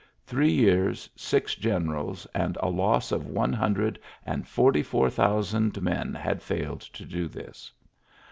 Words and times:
Three 0.25 0.57
year^ 0.57 1.07
six 1.15 1.53
generals, 1.53 2.25
and 2.33 2.57
a 2.59 2.69
loss 2.69 3.11
of 3.11 3.27
one 3.27 3.53
hundred 3.53 3.99
and 4.25 4.47
forty 4.47 4.81
four 4.81 5.11
thousand 5.11 5.79
men 5.79 6.15
had 6.15 6.39
£Edled 6.39 6.91
to 6.93 7.05
do 7.05 7.27
this. 7.27 7.71